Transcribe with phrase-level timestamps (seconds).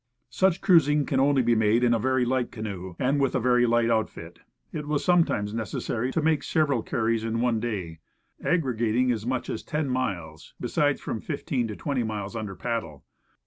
[0.31, 3.67] Such cruising can only be made in a very light canoe, and with a very
[3.67, 4.39] light outfit.
[4.73, 7.99] It was sometimes necessary to make several carries in one day,
[8.43, 13.05] aggre gating as much as ten miles, besides from fifteen to twenty miles under paddle.